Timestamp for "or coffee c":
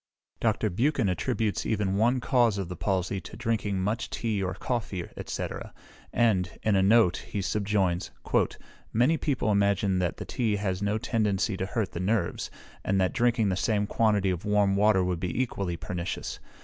4.41-5.47